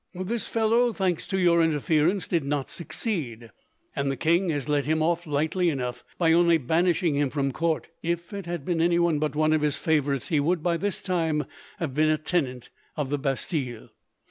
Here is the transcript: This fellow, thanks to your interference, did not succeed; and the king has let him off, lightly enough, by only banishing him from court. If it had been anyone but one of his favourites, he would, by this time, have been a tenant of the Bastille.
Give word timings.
This 0.15 0.47
fellow, 0.47 0.93
thanks 0.93 1.27
to 1.27 1.37
your 1.37 1.61
interference, 1.61 2.27
did 2.27 2.43
not 2.43 2.69
succeed; 2.69 3.51
and 3.95 4.09
the 4.09 4.17
king 4.17 4.49
has 4.49 4.67
let 4.67 4.85
him 4.85 5.03
off, 5.03 5.27
lightly 5.27 5.69
enough, 5.69 6.03
by 6.17 6.33
only 6.33 6.57
banishing 6.57 7.13
him 7.13 7.29
from 7.29 7.51
court. 7.51 7.89
If 8.01 8.33
it 8.33 8.47
had 8.47 8.65
been 8.65 8.81
anyone 8.81 9.19
but 9.19 9.35
one 9.35 9.53
of 9.53 9.61
his 9.61 9.77
favourites, 9.77 10.29
he 10.29 10.39
would, 10.39 10.63
by 10.63 10.77
this 10.77 11.03
time, 11.03 11.45
have 11.77 11.93
been 11.93 12.09
a 12.09 12.17
tenant 12.17 12.71
of 12.97 13.11
the 13.11 13.19
Bastille. 13.19 13.89